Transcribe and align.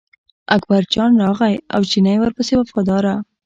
اکبرجان 0.55 1.11
راغی 1.23 1.55
او 1.75 1.81
چینی 1.91 2.15
ورپسې 2.19 2.53
و 2.55 2.61
وفاداره. 2.67 3.15